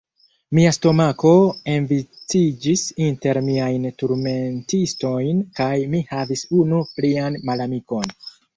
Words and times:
Mia 0.59 0.69
stomako 0.75 1.33
enviciĝis 1.73 2.85
inter 3.09 3.41
miajn 3.51 3.87
turmentistojn, 4.03 5.45
kaj 5.63 5.71
mi 5.95 6.03
havis 6.15 6.49
unu 6.65 6.83
plian 6.99 7.41
malamikon. 7.53 8.13